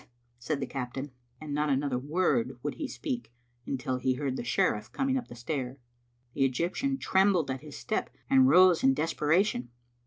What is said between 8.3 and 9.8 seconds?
rose in desperation.